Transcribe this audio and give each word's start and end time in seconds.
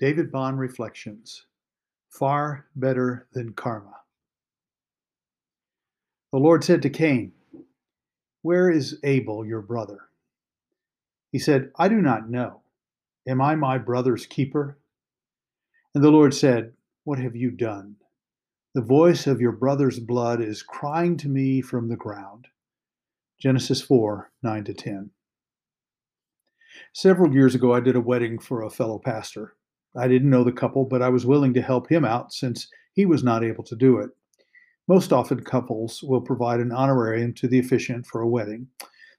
David 0.00 0.32
Bond 0.32 0.58
Reflections 0.58 1.46
Far 2.08 2.66
Better 2.74 3.28
Than 3.32 3.52
Karma. 3.52 3.94
The 6.32 6.38
Lord 6.38 6.64
said 6.64 6.82
to 6.82 6.90
Cain, 6.90 7.30
Where 8.42 8.68
is 8.68 8.98
Abel, 9.04 9.46
your 9.46 9.62
brother? 9.62 10.00
He 11.30 11.38
said, 11.38 11.70
I 11.78 11.86
do 11.86 12.02
not 12.02 12.28
know. 12.28 12.62
Am 13.28 13.40
I 13.40 13.54
my 13.54 13.78
brother's 13.78 14.26
keeper? 14.26 14.78
And 15.94 16.02
the 16.02 16.10
Lord 16.10 16.34
said, 16.34 16.72
What 17.04 17.20
have 17.20 17.36
you 17.36 17.52
done? 17.52 17.94
The 18.74 18.82
voice 18.82 19.28
of 19.28 19.40
your 19.40 19.52
brother's 19.52 20.00
blood 20.00 20.40
is 20.40 20.64
crying 20.64 21.16
to 21.18 21.28
me 21.28 21.60
from 21.60 21.88
the 21.88 21.96
ground. 21.96 22.48
Genesis 23.38 23.80
4 23.80 24.32
9 24.42 24.64
to 24.64 24.74
10. 24.74 25.10
Several 26.92 27.32
years 27.32 27.54
ago, 27.54 27.72
I 27.72 27.78
did 27.78 27.94
a 27.94 28.00
wedding 28.00 28.40
for 28.40 28.62
a 28.62 28.70
fellow 28.70 28.98
pastor. 28.98 29.54
I 29.96 30.08
didn't 30.08 30.30
know 30.30 30.44
the 30.44 30.52
couple, 30.52 30.84
but 30.84 31.02
I 31.02 31.08
was 31.08 31.26
willing 31.26 31.54
to 31.54 31.62
help 31.62 31.88
him 31.88 32.04
out 32.04 32.32
since 32.32 32.68
he 32.92 33.06
was 33.06 33.22
not 33.22 33.44
able 33.44 33.64
to 33.64 33.76
do 33.76 33.98
it. 33.98 34.10
Most 34.88 35.12
often, 35.12 35.40
couples 35.40 36.02
will 36.02 36.20
provide 36.20 36.60
an 36.60 36.72
honorarium 36.72 37.32
to 37.34 37.48
the 37.48 37.58
officiant 37.58 38.06
for 38.06 38.20
a 38.20 38.28
wedding. 38.28 38.68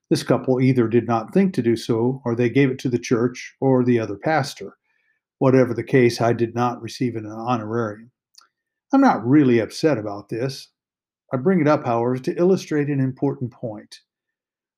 This 0.09 0.21
couple 0.21 0.61
either 0.61 0.87
did 0.87 1.07
not 1.07 1.33
think 1.33 1.53
to 1.55 1.63
do 1.63 1.75
so, 1.75 2.21
or 2.23 2.35
they 2.35 2.49
gave 2.49 2.69
it 2.69 2.79
to 2.79 2.89
the 2.89 2.99
church 2.99 3.55
or 3.59 3.83
the 3.83 3.99
other 3.99 4.17
pastor. 4.17 4.77
Whatever 5.39 5.73
the 5.73 5.83
case, 5.83 6.21
I 6.21 6.33
did 6.33 6.53
not 6.53 6.81
receive 6.81 7.15
an 7.15 7.25
honorarium. 7.25 8.11
I'm 8.93 9.01
not 9.01 9.25
really 9.25 9.59
upset 9.59 9.97
about 9.97 10.29
this. 10.29 10.69
I 11.33 11.37
bring 11.37 11.59
it 11.59 11.67
up, 11.67 11.85
however, 11.85 12.17
to 12.19 12.37
illustrate 12.37 12.87
an 12.87 12.99
important 12.99 13.51
point. 13.51 14.01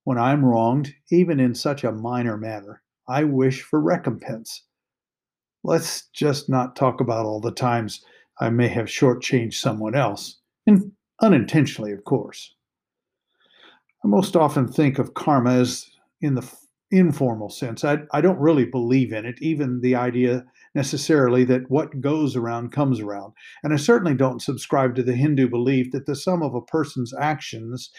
When 0.06 0.18
I'm 0.18 0.46
wronged, 0.46 0.94
even 1.12 1.40
in 1.40 1.54
such 1.54 1.84
a 1.84 1.92
minor 1.92 2.38
matter, 2.38 2.82
I 3.10 3.26
wish 3.26 3.62
for 3.62 3.82
recompense. 3.82 4.64
Let's 5.68 6.08
just 6.14 6.48
not 6.48 6.78
talk 6.78 7.02
about 7.02 7.26
all 7.26 7.42
the 7.42 7.52
times 7.52 8.02
I 8.40 8.50
may 8.50 8.70
have 8.70 8.86
shortchanged 8.86 9.56
someone 9.56 9.96
else, 9.96 10.40
and 10.66 10.94
unintentionally, 11.22 11.92
of 11.92 12.06
course. 12.06 12.56
I 14.04 14.08
most 14.08 14.38
often 14.38 14.70
think 14.70 14.98
of 14.98 15.14
karma 15.14 15.56
as 15.56 15.86
in 16.22 16.36
the 16.36 16.50
informal 16.90 17.50
sense. 17.50 17.84
I, 17.84 17.98
I 18.14 18.22
don't 18.22 18.40
really 18.40 18.64
believe 18.64 19.12
in 19.12 19.26
it, 19.26 19.42
even 19.42 19.82
the 19.82 19.94
idea 19.94 20.46
necessarily 20.74 21.44
that 21.44 21.70
what 21.70 22.00
goes 22.00 22.38
around 22.38 22.72
comes 22.72 23.02
around. 23.02 23.34
And 23.62 23.74
I 23.74 23.76
certainly 23.76 24.16
don't 24.16 24.42
subscribe 24.42 24.96
to 24.96 25.04
the 25.04 25.16
Hindu 25.16 25.50
belief 25.50 25.92
that 25.92 26.06
the 26.06 26.16
sum 26.16 26.42
of 26.42 26.56
a 26.56 26.62
person's 26.62 27.14
actions 27.20 27.90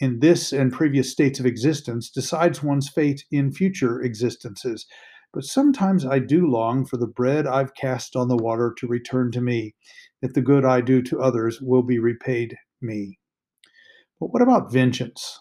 in 0.00 0.18
this 0.18 0.52
and 0.52 0.72
previous 0.72 1.12
states 1.12 1.38
of 1.38 1.46
existence 1.46 2.10
decides 2.10 2.60
one's 2.60 2.88
fate 2.88 3.24
in 3.30 3.52
future 3.52 4.00
existences. 4.00 4.84
But 5.32 5.44
sometimes 5.44 6.06
I 6.06 6.18
do 6.20 6.46
long 6.46 6.86
for 6.86 6.96
the 6.96 7.06
bread 7.06 7.46
I've 7.46 7.74
cast 7.74 8.16
on 8.16 8.28
the 8.28 8.36
water 8.36 8.74
to 8.78 8.86
return 8.86 9.30
to 9.32 9.40
me, 9.40 9.74
that 10.22 10.34
the 10.34 10.40
good 10.40 10.64
I 10.64 10.80
do 10.80 11.02
to 11.02 11.20
others 11.20 11.60
will 11.60 11.82
be 11.82 11.98
repaid 11.98 12.56
me. 12.80 13.18
But 14.20 14.32
what 14.32 14.42
about 14.42 14.72
vengeance? 14.72 15.40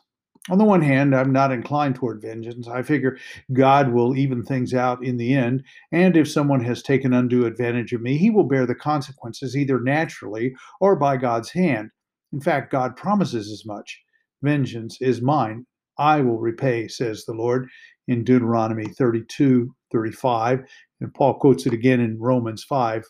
On 0.49 0.57
the 0.57 0.65
one 0.65 0.81
hand, 0.81 1.13
I'm 1.13 1.31
not 1.31 1.51
inclined 1.51 1.95
toward 1.95 2.21
vengeance. 2.21 2.67
I 2.67 2.81
figure 2.81 3.17
God 3.51 3.91
will 3.91 4.15
even 4.15 4.43
things 4.43 4.73
out 4.73 5.03
in 5.03 5.17
the 5.17 5.33
end. 5.33 5.63
And 5.91 6.15
if 6.15 6.29
someone 6.29 6.63
has 6.63 6.81
taken 6.81 7.13
undue 7.13 7.45
advantage 7.45 7.91
of 7.91 8.01
me, 8.01 8.17
he 8.17 8.29
will 8.29 8.45
bear 8.45 8.65
the 8.65 8.75
consequences 8.75 9.57
either 9.57 9.79
naturally 9.79 10.55
or 10.79 10.95
by 10.95 11.17
God's 11.17 11.51
hand. 11.51 11.89
In 12.31 12.39
fact, 12.39 12.71
God 12.71 12.95
promises 12.95 13.51
as 13.51 13.65
much. 13.65 14.01
Vengeance 14.41 14.97
is 15.01 15.21
mine. 15.21 15.65
I 15.97 16.21
will 16.21 16.39
repay, 16.39 16.87
says 16.87 17.25
the 17.25 17.33
Lord 17.33 17.67
in 18.07 18.23
Deuteronomy 18.23 18.85
32, 18.85 19.73
35. 19.91 20.63
And 21.01 21.13
Paul 21.13 21.39
quotes 21.39 21.65
it 21.65 21.73
again 21.73 21.99
in 21.99 22.19
Romans 22.19 22.63
5, 22.63 23.03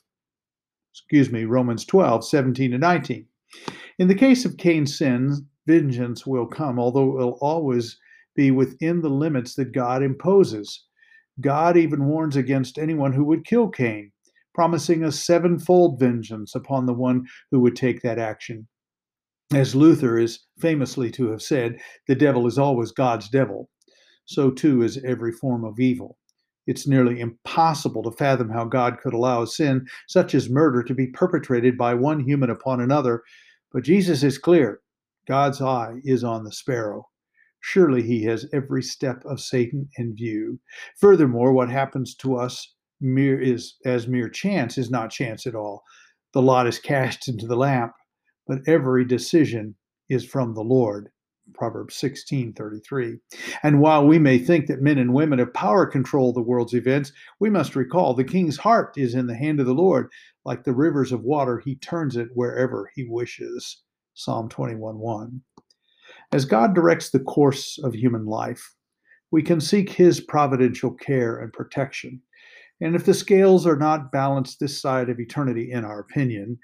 excuse 0.94 1.31
me, 1.31 1.45
Romans 1.45 1.86
12, 1.86 2.28
17 2.28 2.72
to 2.72 2.78
19. 2.78 3.26
In 4.00 4.08
the 4.08 4.16
case 4.16 4.45
of 4.45 4.58
Cain's 4.58 4.98
sins, 4.98 5.42
vengeance 5.66 6.26
will 6.26 6.45
come, 6.45 6.80
although 6.80 7.20
it 7.20 7.23
will 7.26 7.38
always 7.42 7.98
be 8.36 8.52
within 8.52 9.02
the 9.02 9.10
limits 9.10 9.55
that 9.55 9.73
God 9.73 10.04
imposes. 10.04 10.86
God 11.39 11.77
even 11.77 12.05
warns 12.05 12.36
against 12.36 12.77
anyone 12.77 13.14
who 13.14 13.23
would 13.26 13.45
kill 13.45 13.70
Cain, 13.70 14.11
promising 14.54 15.04
a 15.04 15.11
sevenfold 15.11 16.00
vengeance 16.00 16.55
upon 16.55 16.86
the 16.86 16.94
one 16.94 17.26
who 17.52 17.60
would 17.60 17.76
take 17.76 18.02
that 18.02 18.20
action. 18.20 18.67
As 19.54 19.76
Luther 19.76 20.17
is 20.17 20.39
famously 20.60 21.10
to 21.11 21.30
have 21.32 21.42
said, 21.42 21.80
the 22.08 22.16
devil 22.16 22.48
is 22.48 22.58
always 22.58 22.92
God's 22.92 23.30
devil. 23.30 23.70
So 24.27 24.52
too 24.52 24.83
is 24.83 25.04
every 25.04 25.32
form 25.32 25.65
of 25.65 25.80
evil. 25.80 26.17
It's 26.67 26.88
nearly 26.88 27.20
impossible 27.20 28.04
to 28.04 28.11
fathom 28.11 28.49
how 28.49 28.65
God 28.65 28.99
could 28.99 29.14
allow 29.14 29.42
a 29.42 29.48
sin 29.48 29.88
such 30.08 30.36
as 30.36 30.49
murder 30.49 30.83
to 30.83 30.93
be 30.93 31.08
perpetrated 31.08 31.77
by 31.77 31.95
one 31.95 32.20
human 32.20 32.52
upon 32.52 32.80
another. 32.80 33.23
But 33.71 33.83
Jesus 33.83 34.21
is 34.21 34.38
clear 34.38 34.82
God's 35.27 35.61
eye 35.61 35.95
is 36.04 36.23
on 36.23 36.43
the 36.43 36.52
sparrow. 36.52 37.08
Surely 37.61 38.04
he 38.04 38.23
has 38.26 38.45
every 38.54 38.83
step 38.83 39.23
of 39.26 39.39
Satan 39.39 39.89
in 39.98 40.15
view. 40.15 40.59
Furthermore, 40.99 41.52
what 41.54 41.70
happens 41.70 42.14
to 42.17 42.36
us 42.36 42.76
mere 43.02 43.42
is 43.42 43.76
as 43.86 44.08
mere 44.08 44.30
chance 44.30 44.77
is 44.77 44.92
not 44.92 45.09
chance 45.09 45.48
at 45.48 45.55
all. 45.55 45.83
The 46.33 46.42
lot 46.42 46.67
is 46.67 46.80
cast 46.94 47.27
into 47.27 47.48
the 47.48 47.58
lamp 47.58 47.94
but 48.48 48.59
every 48.65 49.05
decision 49.05 49.76
is 50.09 50.26
from 50.26 50.54
the 50.54 50.64
Lord. 50.64 51.09
Proverbs 51.53 51.95
16:33. 51.95 53.19
And 53.63 53.80
while 53.80 54.05
we 54.05 54.19
may 54.19 54.37
think 54.37 54.67
that 54.67 54.81
men 54.81 54.97
and 54.97 55.13
women 55.13 55.39
have 55.39 55.53
power 55.53 55.85
control 55.85 56.33
the 56.33 56.41
world's 56.41 56.73
events, 56.73 57.11
we 57.39 57.49
must 57.49 57.75
recall 57.75 58.13
the 58.13 58.23
king's 58.23 58.58
heart 58.58 58.97
is 58.97 59.15
in 59.15 59.27
the 59.27 59.35
hand 59.35 59.59
of 59.59 59.65
the 59.65 59.73
Lord. 59.73 60.09
Like 60.45 60.63
the 60.63 60.73
rivers 60.73 61.11
of 61.11 61.23
water, 61.23 61.59
he 61.59 61.75
turns 61.75 62.15
it 62.15 62.30
wherever 62.33 62.89
he 62.95 63.05
wishes. 63.09 63.83
Psalm 64.13 64.49
21:1. 64.49 65.41
As 66.31 66.45
God 66.45 66.73
directs 66.75 67.09
the 67.09 67.19
course 67.19 67.77
of 67.83 67.93
human 67.93 68.25
life, 68.25 68.75
we 69.31 69.41
can 69.41 69.61
seek 69.61 69.89
his 69.89 70.19
providential 70.19 70.91
care 70.91 71.37
and 71.37 71.53
protection. 71.53 72.21
And 72.79 72.95
if 72.95 73.05
the 73.05 73.14
scales 73.14 73.65
are 73.65 73.77
not 73.77 74.11
balanced 74.11 74.59
this 74.59 74.79
side 74.79 75.09
of 75.09 75.19
eternity, 75.19 75.71
in 75.71 75.83
our 75.83 75.99
opinion, 75.99 76.59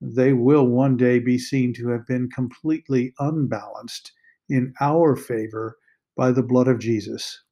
they 0.00 0.32
will 0.32 0.66
one 0.66 0.96
day 0.96 1.18
be 1.18 1.38
seen 1.38 1.74
to 1.74 1.88
have 1.88 2.06
been 2.06 2.30
completely 2.30 3.12
unbalanced 3.18 4.12
in 4.48 4.72
our 4.80 5.14
favor 5.16 5.76
by 6.16 6.32
the 6.32 6.42
blood 6.42 6.68
of 6.68 6.78
Jesus. 6.78 7.42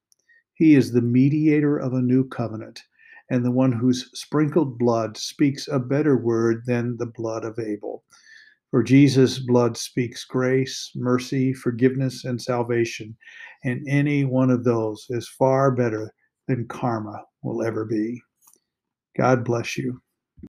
He 0.55 0.75
is 0.75 0.93
the 0.93 1.03
mediator 1.03 1.77
of 1.77 1.93
a 1.93 2.03
new 2.03 2.27
covenant, 2.29 2.83
and 3.31 3.45
the 3.45 3.51
one 3.51 3.73
whose 3.73 4.11
sprinkled 4.19 4.79
blood 4.79 5.17
speaks 5.17 5.69
a 5.69 5.79
better 5.79 6.17
word 6.17 6.63
than 6.67 6.97
the 6.97 7.07
blood 7.07 7.45
of 7.45 7.59
Abel. 7.59 8.03
For 8.71 8.83
Jesus' 8.83 9.39
blood 9.39 9.77
speaks 9.77 10.25
grace, 10.25 10.91
mercy, 10.95 11.53
forgiveness, 11.55 12.25
and 12.25 12.41
salvation, 12.41 13.17
and 13.65 13.87
any 13.89 14.25
one 14.25 14.51
of 14.51 14.65
those 14.65 15.07
is 15.11 15.29
far 15.29 15.71
better 15.71 16.13
than 16.49 16.69
karma 16.69 17.25
will 17.43 17.63
ever 17.63 17.85
be. 17.85 18.21
God 19.17 19.45
bless 19.45 19.77
you. 19.77 20.01